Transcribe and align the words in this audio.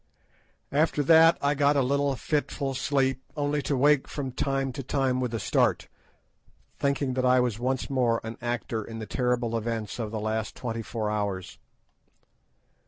After 0.71 1.03
that 1.03 1.37
I 1.43 1.53
got 1.53 1.75
a 1.75 1.83
little 1.83 2.15
fitful 2.15 2.73
sleep, 2.73 3.21
only 3.37 3.61
to 3.61 3.77
wake 3.77 4.07
from 4.07 4.31
time 4.31 4.71
to 4.73 4.81
time 4.81 5.19
with 5.19 5.31
a 5.31 5.39
start, 5.39 5.89
thinking 6.79 7.13
that 7.13 7.23
I 7.23 7.39
was 7.39 7.59
once 7.59 7.87
more 7.87 8.19
an 8.23 8.35
actor 8.41 8.83
in 8.83 8.97
the 8.97 9.05
terrible 9.05 9.55
events 9.55 9.99
of 9.99 10.09
the 10.09 10.19
last 10.19 10.55
twenty 10.55 10.81
four 10.81 11.11
hours. 11.11 11.59